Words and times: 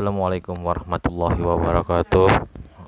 Assalamualaikum 0.00 0.56
warahmatullahi 0.64 1.44
wabarakatuh. 1.44 2.32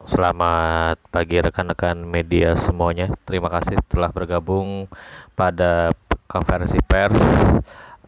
Selamat 0.08 0.97
pagi 1.12 1.44
rekan-rekan 1.44 2.00
media 2.08 2.57
semuanya. 2.57 3.12
Terima 3.28 3.53
kasih 3.53 3.76
telah 3.85 4.08
bergabung 4.08 4.89
pada 5.37 5.92
konferensi 6.25 6.80
pers 6.80 7.21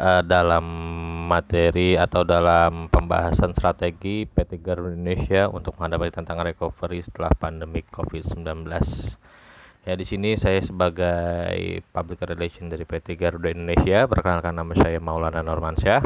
uh, 0.01 0.25
dalam 0.25 0.65
materi 1.29 2.01
atau 2.01 2.25
dalam 2.25 2.89
pembahasan 2.89 3.53
strategi 3.53 4.25
PT 4.25 4.65
Garuda 4.65 4.97
Indonesia 4.97 5.53
untuk 5.53 5.77
menghadapi 5.77 6.09
tantangan 6.09 6.57
recovery 6.57 7.05
setelah 7.05 7.37
pandemi 7.37 7.85
COVID-19. 7.85 8.65
Ya 9.85 10.01
di 10.01 10.05
sini 10.09 10.33
saya 10.41 10.65
sebagai 10.65 11.85
public 11.93 12.25
relation 12.25 12.73
dari 12.73 12.89
PT 12.89 13.21
Garuda 13.21 13.53
Indonesia 13.53 14.09
perkenalkan 14.09 14.57
nama 14.57 14.73
saya 14.73 14.97
Maulana 14.97 15.45
Normansyah 15.45 16.01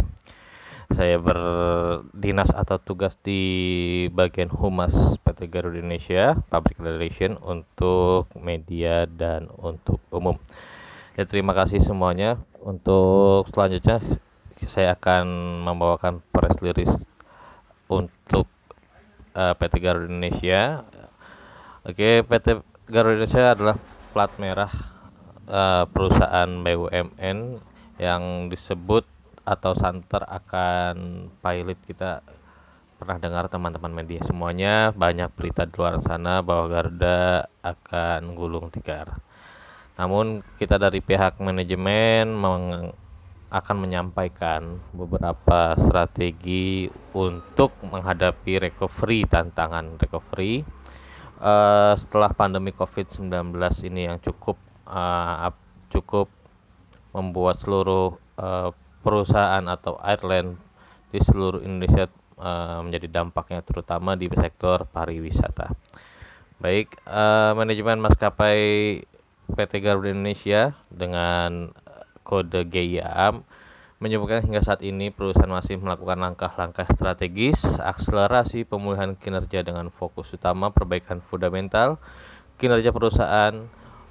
saya 0.89 1.21
berdinas 1.21 2.49
atau 2.53 2.81
tugas 2.81 3.17
di 3.21 3.43
bagian 4.13 4.49
humas 4.49 5.21
PT 5.21 5.49
Garuda 5.53 5.81
Indonesia 5.81 6.37
Public 6.49 6.81
Relation 6.81 7.37
untuk 7.45 8.29
media 8.37 9.05
dan 9.05 9.53
untuk 9.61 10.01
umum. 10.09 10.41
Ya 11.17 11.27
terima 11.27 11.57
kasih 11.57 11.81
semuanya. 11.81 12.39
Untuk 12.61 13.49
selanjutnya 13.53 14.05
saya 14.69 14.93
akan 14.93 15.25
membawakan 15.64 16.21
press 16.29 16.61
release 16.61 16.93
untuk 17.89 18.45
uh, 19.33 19.53
eh, 19.53 19.55
PT 19.57 19.75
Garuda 19.81 20.13
Indonesia. 20.13 20.85
Oke 21.89 22.21
PT 22.21 22.61
Garuda 22.85 23.17
Indonesia 23.17 23.45
adalah 23.57 23.77
plat 24.13 24.33
merah 24.36 24.73
uh, 25.49 25.89
perusahaan 25.89 26.49
BUMN 26.49 27.39
yang 27.99 28.53
disebut 28.53 29.07
atau 29.48 29.72
santer 29.72 30.20
akan 30.29 31.29
pilot 31.40 31.80
kita 31.88 32.20
pernah 33.00 33.16
dengar 33.16 33.48
teman-teman 33.48 34.05
media 34.05 34.20
semuanya 34.20 34.92
banyak 34.92 35.32
berita 35.32 35.64
di 35.64 35.72
luar 35.80 36.05
sana 36.05 36.44
bahwa 36.44 36.68
Garuda 36.68 37.48
akan 37.64 38.36
gulung 38.36 38.68
tikar. 38.68 39.24
Namun 39.96 40.44
kita 40.60 40.77
dari 40.77 41.00
pihak 41.00 41.40
manajemen 41.40 42.28
meng 42.28 42.92
akan 43.48 43.77
menyampaikan 43.80 44.77
beberapa 44.92 45.72
strategi 45.80 46.84
untuk 47.16 47.72
menghadapi 47.80 48.68
recovery 48.68 49.24
tantangan 49.24 49.96
recovery 49.96 50.68
uh, 51.40 51.96
setelah 51.96 52.28
pandemi 52.36 52.77
COVID-19 52.77 53.56
ini 53.88 54.12
yang 54.12 54.20
cukup 54.20 54.60
uh, 54.84 55.48
cukup 55.88 56.28
membuat 57.16 57.56
seluruh 57.64 58.20
uh, 58.36 58.68
perusahaan 59.00 59.64
atau 59.66 59.96
airline 60.02 60.58
di 61.08 61.20
seluruh 61.22 61.64
Indonesia 61.64 62.10
uh, 62.36 62.80
menjadi 62.84 63.08
dampaknya 63.22 63.64
terutama 63.64 64.14
di 64.14 64.28
sektor 64.30 64.84
pariwisata. 64.90 65.72
Baik, 66.58 66.98
uh, 67.06 67.55
manajemen 67.55 68.02
maskapai 68.02 69.00
PT 69.48 69.72
Garuda 69.80 70.12
Indonesia 70.12 70.77
dengan 70.92 71.72
kode 72.27 72.66
GIA 72.68 73.40
menyebutkan 73.98 74.46
hingga 74.46 74.62
saat 74.62 74.84
ini 74.86 75.10
perusahaan 75.10 75.50
masih 75.50 75.74
melakukan 75.83 76.22
langkah-langkah 76.22 76.86
strategis 76.94 77.58
akselerasi 77.83 78.62
pemulihan 78.62 79.18
kinerja 79.18 79.66
dengan 79.66 79.90
fokus 79.90 80.30
utama 80.30 80.70
perbaikan 80.70 81.18
fundamental 81.18 81.98
kinerja 82.62 82.94
perusahaan 82.94 83.66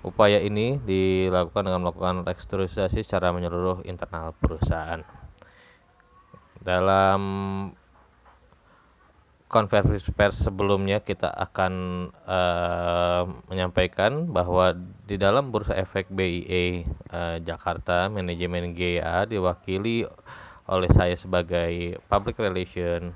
Upaya 0.08 0.40
ini 0.40 0.80
dilakukan 0.80 1.68
dengan 1.68 1.84
melakukan 1.84 2.24
restrukturisasi 2.24 3.04
secara 3.04 3.36
menyeluruh 3.36 3.84
internal 3.84 4.32
perusahaan. 4.40 5.04
Dalam 6.64 7.22
konferensi 9.48 10.12
pers 10.12 10.44
sebelumnya 10.44 11.00
kita 11.00 11.32
akan 11.32 11.74
uh, 12.28 13.24
menyampaikan 13.48 14.28
bahwa 14.28 14.76
di 15.08 15.16
dalam 15.16 15.52
Bursa 15.56 15.76
Efek 15.76 16.12
BIE 16.12 16.84
uh, 17.12 17.40
Jakarta 17.40 18.12
manajemen 18.12 18.76
GA 18.76 19.24
diwakili 19.24 20.04
oleh 20.68 20.90
saya 20.92 21.16
sebagai 21.16 21.96
public 22.12 22.36
relation 22.44 23.16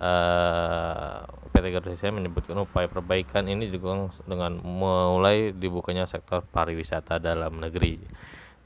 uh, 0.00 1.24
PT 1.52 1.64
Garuda 1.72 1.92
Indonesia 1.92 2.12
menyebutkan 2.12 2.56
upaya 2.60 2.86
perbaikan 2.88 3.48
ini 3.48 3.72
juga 3.72 4.12
dengan 4.28 4.60
mulai 4.60 5.56
dibukanya 5.56 6.04
sektor 6.04 6.44
pariwisata 6.44 7.16
dalam 7.20 7.60
negeri. 7.60 8.00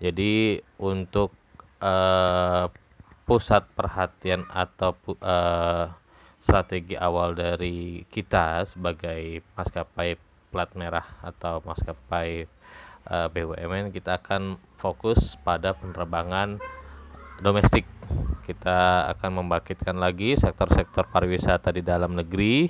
Jadi 0.00 0.58
untuk 0.80 1.36
uh, 1.78 2.66
pusat 3.28 3.62
perhatian 3.78 4.48
atau 4.50 4.96
uh, 5.22 5.92
strategi 6.40 6.96
awal 6.96 7.36
dari 7.36 8.02
kita 8.08 8.64
sebagai 8.66 9.44
maskapai 9.54 10.18
plat 10.50 10.72
merah 10.74 11.06
atau 11.22 11.62
maskapai 11.62 12.50
BUMN 13.10 13.96
kita 13.96 14.20
akan 14.20 14.60
fokus 14.76 15.34
pada 15.40 15.72
penerbangan 15.72 16.60
domestik 17.40 17.88
kita 18.50 19.06
akan 19.14 19.46
membangkitkan 19.46 19.94
lagi 19.94 20.34
sektor-sektor 20.34 21.06
pariwisata 21.06 21.70
di 21.70 21.86
dalam 21.86 22.18
negeri 22.18 22.66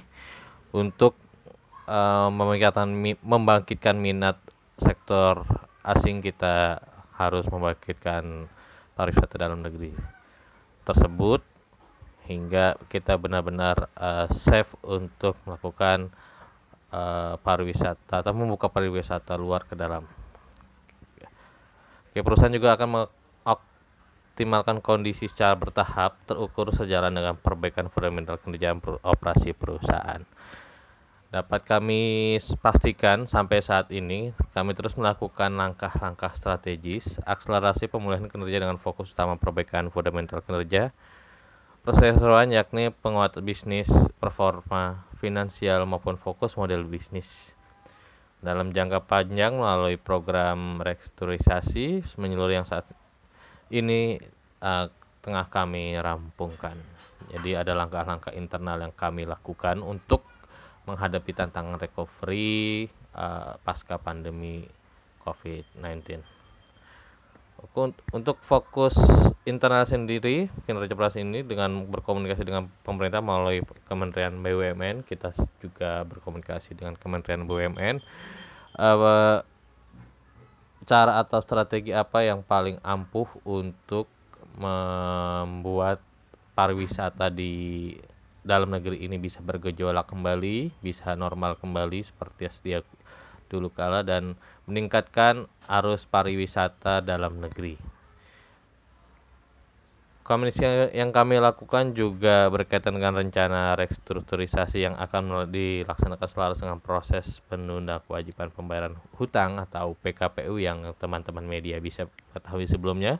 untuk 0.76 1.16
uh, 1.88 2.28
membangkitkan 3.24 3.96
minat 3.96 4.36
sektor 4.76 5.48
asing 5.80 6.20
kita 6.20 6.84
harus 7.16 7.48
membangkitkan 7.48 8.44
pariwisata 8.92 9.40
dalam 9.40 9.64
negeri 9.64 9.96
tersebut 10.84 11.40
hingga 12.28 12.76
kita 12.92 13.16
benar-benar 13.16 13.88
uh, 13.96 14.28
safe 14.28 14.76
untuk 14.84 15.40
melakukan 15.48 16.12
uh, 16.92 17.40
pariwisata 17.40 18.20
atau 18.20 18.36
membuka 18.36 18.68
pariwisata 18.68 19.34
luar 19.40 19.64
ke 19.64 19.72
dalam. 19.74 20.04
Oke, 22.10 22.20
perusahaan 22.20 22.52
juga 22.52 22.76
akan 22.76 23.06
mengoptimalkan 24.30 24.78
kondisi 24.78 25.26
secara 25.26 25.58
bertahap 25.58 26.14
terukur 26.22 26.70
sejalan 26.70 27.10
dengan 27.10 27.34
perbaikan 27.34 27.90
fundamental 27.90 28.38
kerjaan 28.38 28.78
operasi 29.02 29.50
perusahaan. 29.58 30.22
Dapat 31.34 31.60
kami 31.66 32.38
pastikan 32.62 33.26
sampai 33.26 33.58
saat 33.58 33.90
ini 33.90 34.30
kami 34.54 34.74
terus 34.78 34.94
melakukan 34.94 35.54
langkah-langkah 35.54 36.30
strategis 36.34 37.18
akselerasi 37.26 37.90
pemulihan 37.90 38.30
kinerja 38.30 38.62
dengan 38.62 38.78
fokus 38.78 39.10
utama 39.14 39.34
perbaikan 39.34 39.90
fundamental 39.90 40.42
kinerja 40.42 40.94
persesuaian 41.84 42.50
yakni 42.50 42.90
penguatan 42.90 43.42
bisnis, 43.42 43.90
performa, 44.22 45.06
finansial 45.18 45.84
maupun 45.90 46.16
fokus 46.16 46.54
model 46.56 46.86
bisnis. 46.86 47.52
Dalam 48.40 48.72
jangka 48.72 49.04
panjang 49.04 49.52
melalui 49.58 50.00
program 50.00 50.80
restrukturisasi 50.80 52.16
menyeluruh 52.16 52.56
yang 52.62 52.68
saat 52.68 52.88
ini 53.70 54.18
uh, 54.60 54.90
tengah 55.22 55.46
kami 55.46 55.94
rampungkan. 55.96 56.74
Jadi 57.30 57.54
ada 57.54 57.72
langkah-langkah 57.78 58.34
internal 58.34 58.82
yang 58.82 58.94
kami 58.94 59.22
lakukan 59.22 59.80
untuk 59.86 60.26
menghadapi 60.90 61.30
tantangan 61.30 61.78
recovery 61.78 62.90
uh, 63.14 63.54
pasca 63.62 64.00
pandemi 64.02 64.66
COVID-19. 65.22 66.24
Untuk 68.16 68.40
fokus 68.40 68.96
internal 69.44 69.84
sendiri, 69.84 70.48
kinerja 70.64 70.96
perusahaan 70.96 71.20
ini 71.20 71.44
dengan 71.44 71.84
berkomunikasi 71.92 72.40
dengan 72.40 72.72
pemerintah 72.82 73.20
melalui 73.20 73.60
Kementerian 73.84 74.40
BUMN, 74.40 75.04
kita 75.04 75.36
juga 75.60 76.08
berkomunikasi 76.08 76.72
dengan 76.72 76.96
Kementerian 76.96 77.44
BUMN. 77.44 78.00
Uh, 78.80 79.44
cara 80.90 81.22
atau 81.22 81.38
strategi 81.38 81.94
apa 81.94 82.26
yang 82.26 82.42
paling 82.42 82.82
ampuh 82.82 83.30
untuk 83.46 84.10
membuat 84.58 86.02
pariwisata 86.58 87.30
di 87.30 87.94
dalam 88.42 88.74
negeri 88.74 89.06
ini 89.06 89.14
bisa 89.14 89.38
bergejolak 89.38 90.10
kembali, 90.10 90.74
bisa 90.82 91.14
normal 91.14 91.54
kembali 91.62 92.02
seperti 92.02 92.50
sedia 92.50 92.82
dulu 93.46 93.70
kala 93.70 94.02
dan 94.02 94.34
meningkatkan 94.66 95.46
arus 95.70 96.10
pariwisata 96.10 96.98
dalam 97.06 97.38
negeri. 97.38 97.89
Komunikasi 100.30 100.94
yang 100.94 101.10
kami 101.10 101.42
lakukan 101.42 101.90
juga 101.90 102.46
berkaitan 102.54 102.94
dengan 102.94 103.18
rencana 103.18 103.74
restrukturisasi 103.74 104.78
yang 104.78 104.94
akan 104.94 105.50
dilaksanakan 105.50 106.28
selaras 106.30 106.62
dengan 106.62 106.78
proses 106.78 107.42
penunda 107.50 107.98
kewajiban 108.06 108.54
pembayaran 108.54 108.94
hutang 109.18 109.58
atau 109.58 109.98
PKPU 109.98 110.62
yang 110.62 110.94
teman-teman 111.02 111.42
media 111.42 111.82
bisa 111.82 112.06
ketahui 112.30 112.70
sebelumnya. 112.70 113.18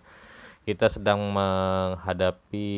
Kita 0.62 0.87
sedang 0.87 1.35
menghadapi 1.35 2.71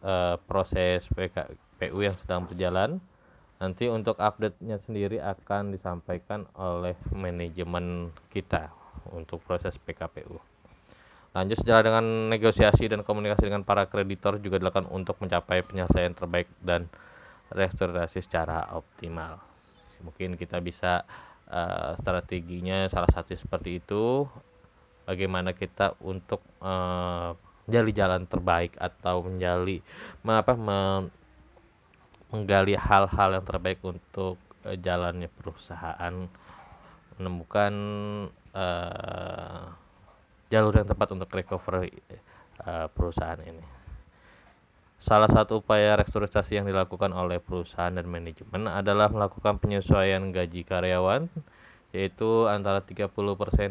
uh, 0.00 0.40
proses 0.48 1.04
PKPU 1.12 2.00
yang 2.00 2.16
sedang 2.16 2.48
berjalan. 2.48 3.04
Nanti 3.60 3.84
untuk 3.92 4.16
update-nya 4.16 4.80
sendiri 4.80 5.20
akan 5.20 5.76
disampaikan 5.76 6.48
oleh 6.56 6.96
manajemen 7.12 8.16
kita 8.32 8.72
untuk 9.12 9.44
proses 9.44 9.76
PKPU. 9.76 10.40
Lanjut 11.32 11.64
sejalan 11.64 11.84
dengan 11.88 12.06
negosiasi 12.28 12.92
dan 12.92 13.00
komunikasi 13.00 13.48
dengan 13.48 13.64
para 13.64 13.88
kreditor 13.88 14.36
juga 14.36 14.60
dilakukan 14.60 14.84
untuk 14.92 15.16
mencapai 15.16 15.64
penyelesaian 15.64 16.12
terbaik 16.12 16.44
dan 16.60 16.92
restorasi 17.48 18.20
secara 18.20 18.68
optimal. 18.76 19.40
Mungkin 20.04 20.36
kita 20.36 20.60
bisa 20.60 21.08
uh, 21.48 21.96
strateginya 21.96 22.84
salah 22.92 23.08
satu 23.08 23.32
seperti 23.32 23.80
itu. 23.80 24.28
Bagaimana 25.08 25.56
kita 25.56 25.96
untuk 26.04 26.44
uh, 26.60 27.32
menjali 27.64 27.90
jalan 27.96 28.28
terbaik 28.28 28.76
atau 28.76 29.24
menjali 29.24 29.80
apa 30.28 30.52
menggali 32.28 32.76
hal-hal 32.76 33.40
yang 33.40 33.46
terbaik 33.48 33.80
untuk 33.80 34.36
uh, 34.68 34.76
jalannya 34.76 35.32
perusahaan 35.32 36.28
menemukan 37.16 37.72
uh, 38.52 39.80
jalur 40.52 40.76
yang 40.76 40.84
tepat 40.84 41.16
untuk 41.16 41.32
recovery 41.32 41.88
uh, 42.68 42.92
perusahaan 42.92 43.40
ini. 43.40 43.64
Salah 45.00 45.26
satu 45.26 45.64
upaya 45.64 45.96
restrukturisasi 45.98 46.60
yang 46.60 46.68
dilakukan 46.68 47.10
oleh 47.10 47.40
perusahaan 47.40 47.90
dan 47.90 48.06
manajemen 48.06 48.68
adalah 48.68 49.08
melakukan 49.08 49.56
penyesuaian 49.58 50.20
gaji 50.30 50.62
karyawan 50.62 51.26
yaitu 51.90 52.46
antara 52.46 52.84
30% 52.84 53.10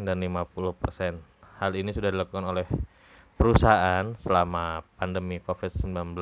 dan 0.04 0.18
50%. 0.18 1.22
Hal 1.62 1.72
ini 1.78 1.94
sudah 1.94 2.10
dilakukan 2.10 2.44
oleh 2.44 2.68
perusahaan 3.40 4.12
selama 4.18 4.84
pandemi 4.98 5.40
Covid-19 5.40 6.18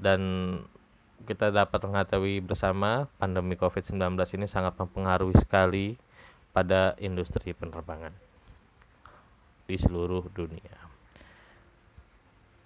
dan 0.00 0.20
kita 1.22 1.54
dapat 1.54 1.80
mengetahui 1.86 2.42
bersama 2.42 3.06
pandemi 3.20 3.54
Covid-19 3.54 4.18
ini 4.40 4.46
sangat 4.50 4.74
mempengaruhi 4.74 5.38
sekali 5.38 5.94
pada 6.50 6.98
industri 6.98 7.54
penerbangan 7.54 8.25
di 9.66 9.76
seluruh 9.76 10.30
dunia. 10.30 10.86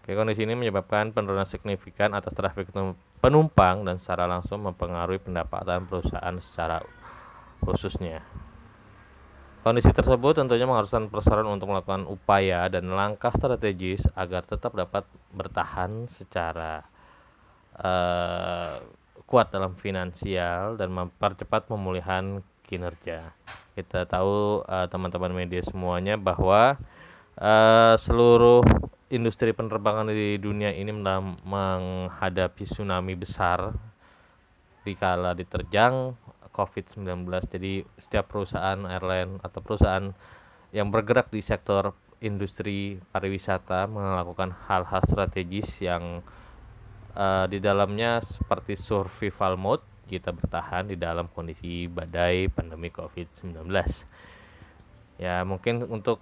Oke, 0.01 0.17
kondisi 0.17 0.45
ini 0.45 0.57
menyebabkan 0.57 1.13
penurunan 1.13 1.45
signifikan 1.45 2.17
atas 2.17 2.33
trafik 2.33 2.73
penumpang 3.21 3.85
dan 3.85 4.01
secara 4.01 4.25
langsung 4.25 4.65
mempengaruhi 4.65 5.21
pendapatan 5.21 5.85
perusahaan 5.85 6.37
secara 6.41 6.81
khususnya. 7.61 8.25
Kondisi 9.61 9.93
tersebut 9.93 10.41
tentunya 10.41 10.65
mengharuskan 10.65 11.13
perusahaan 11.13 11.45
untuk 11.45 11.69
melakukan 11.69 12.09
upaya 12.09 12.65
dan 12.73 12.89
langkah 12.97 13.29
strategis 13.29 14.01
agar 14.17 14.41
tetap 14.49 14.73
dapat 14.73 15.05
bertahan 15.37 16.09
secara 16.09 16.81
uh, 17.77 18.81
kuat 19.29 19.53
dalam 19.53 19.77
finansial 19.77 20.81
dan 20.81 20.89
mempercepat 20.89 21.69
pemulihan 21.69 22.41
kinerja. 22.65 23.37
Kita 23.75 24.05
tahu 24.05 24.67
eh, 24.67 24.87
teman-teman 24.91 25.33
uh, 25.33 25.39
media 25.41 25.63
semuanya 25.63 26.19
bahwa 26.19 26.77
uh, 27.39 27.95
seluruh 27.97 28.67
industri 29.11 29.51
penerbangan 29.51 30.11
di 30.11 30.39
dunia 30.39 30.71
ini 30.71 30.95
menghadapi 31.43 32.63
tsunami 32.63 33.19
besar 33.19 33.75
dikala 34.87 35.35
diterjang 35.35 36.15
COVID-19. 36.51 37.27
Jadi 37.51 37.83
setiap 37.99 38.31
perusahaan 38.31 38.79
airline 38.87 39.39
atau 39.43 39.61
perusahaan 39.63 40.11
yang 40.71 40.91
bergerak 40.95 41.31
di 41.35 41.43
sektor 41.43 41.95
industri 42.21 43.01
pariwisata 43.11 43.89
melakukan 43.89 44.55
hal-hal 44.69 45.03
strategis 45.09 45.81
yang 45.81 46.21
uh, 47.17 47.49
di 47.49 47.59
dalamnya 47.59 48.21
seperti 48.23 48.77
survival 48.77 49.57
mode 49.57 49.90
kita 50.11 50.35
bertahan 50.35 50.91
di 50.91 50.99
dalam 50.99 51.31
kondisi 51.31 51.87
badai 51.87 52.51
pandemi 52.51 52.91
COVID-19. 52.91 53.71
Ya, 55.23 55.47
mungkin 55.47 55.87
untuk 55.87 56.19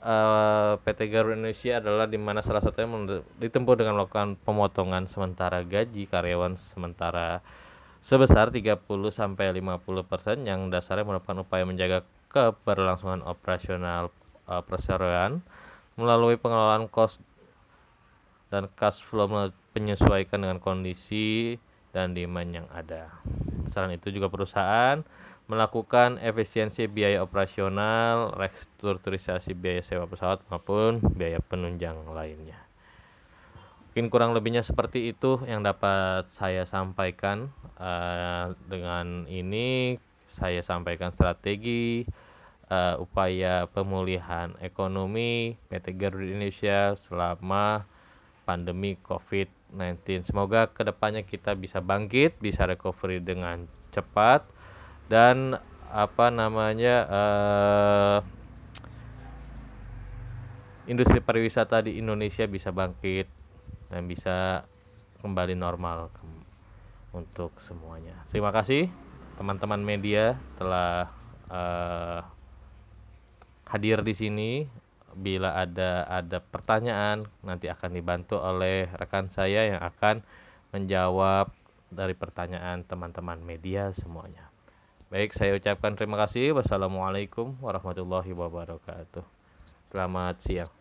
uh, 0.00 0.80
eh, 0.80 0.82
PT 0.82 1.12
Garuda 1.12 1.36
Indonesia 1.36 1.78
adalah 1.78 2.06
di 2.08 2.16
mana 2.16 2.40
salah 2.40 2.64
satunya 2.64 3.20
ditempuh 3.36 3.74
dengan 3.76 4.00
melakukan 4.00 4.40
pemotongan 4.40 5.06
sementara 5.06 5.60
gaji 5.60 6.08
karyawan 6.08 6.56
sementara 6.56 7.44
sebesar 8.02 8.50
30 8.50 8.82
sampai 9.14 9.54
50% 9.54 10.42
yang 10.42 10.72
dasarnya 10.72 11.06
merupakan 11.06 11.46
upaya 11.46 11.62
menjaga 11.62 12.02
keberlangsungan 12.32 13.22
operasional 13.22 14.10
uh, 14.50 14.64
perseroan 14.64 15.44
melalui 15.94 16.34
pengelolaan 16.40 16.88
cost 16.90 17.22
dan 18.50 18.68
cash 18.74 19.00
flow 19.06 19.28
penyesuaikan 19.72 20.44
dengan 20.44 20.58
kondisi 20.60 21.56
dan 21.92 22.16
demand 22.16 22.50
yang 22.50 22.68
ada. 22.72 23.12
Selain 23.70 23.94
itu 23.94 24.08
juga 24.12 24.32
perusahaan 24.32 25.04
melakukan 25.46 26.16
efisiensi 26.24 26.88
biaya 26.88 27.20
operasional, 27.20 28.32
restrukturisasi 28.36 29.52
biaya 29.52 29.84
sewa 29.84 30.08
pesawat 30.08 30.40
maupun 30.48 31.04
biaya 31.12 31.38
penunjang 31.44 32.08
lainnya. 32.08 32.56
Mungkin 33.92 34.08
kurang 34.08 34.32
lebihnya 34.32 34.64
seperti 34.64 35.12
itu 35.12 35.44
yang 35.44 35.60
dapat 35.60 36.24
saya 36.32 36.64
sampaikan. 36.64 37.52
Uh, 37.76 38.56
dengan 38.64 39.28
ini 39.28 40.00
saya 40.32 40.64
sampaikan 40.64 41.12
strategi 41.12 42.08
uh, 42.72 42.96
upaya 42.96 43.68
pemulihan 43.68 44.56
ekonomi 44.64 45.60
PT 45.68 45.92
Garuda 46.00 46.24
Indonesia 46.24 46.96
selama 46.96 47.84
pandemi 48.48 48.96
COVID-19 49.04 49.61
19. 49.72 50.28
Semoga 50.28 50.68
ke 50.68 50.84
depannya 50.84 51.24
kita 51.24 51.56
bisa 51.56 51.80
bangkit, 51.80 52.36
bisa 52.38 52.68
recovery 52.68 53.18
dengan 53.24 53.66
cepat 53.92 54.44
dan 55.08 55.60
apa 55.92 56.32
namanya 56.32 56.96
uh, 57.08 58.18
industri 60.88 61.20
pariwisata 61.20 61.84
di 61.84 62.00
Indonesia 62.00 62.48
bisa 62.48 62.72
bangkit 62.72 63.28
dan 63.92 64.08
bisa 64.08 64.64
kembali 65.20 65.52
normal 65.52 66.08
ke 66.16 66.24
untuk 67.12 67.52
semuanya. 67.60 68.16
Terima 68.32 68.48
kasih 68.48 68.88
teman-teman 69.36 69.84
media 69.84 70.40
telah 70.56 71.12
uh, 71.52 72.20
hadir 73.68 74.00
di 74.00 74.14
sini 74.16 74.50
bila 75.16 75.56
ada 75.56 76.08
ada 76.08 76.40
pertanyaan 76.40 77.24
nanti 77.44 77.68
akan 77.68 77.90
dibantu 77.92 78.40
oleh 78.40 78.88
rekan 78.96 79.28
saya 79.28 79.68
yang 79.68 79.80
akan 79.80 80.24
menjawab 80.72 81.52
dari 81.92 82.16
pertanyaan 82.16 82.82
teman-teman 82.88 83.36
media 83.44 83.92
semuanya. 83.92 84.48
Baik, 85.12 85.36
saya 85.36 85.52
ucapkan 85.52 85.92
terima 85.92 86.16
kasih. 86.16 86.56
Wassalamualaikum 86.56 87.60
warahmatullahi 87.60 88.32
wabarakatuh. 88.32 89.20
Selamat 89.92 90.40
siang. 90.40 90.72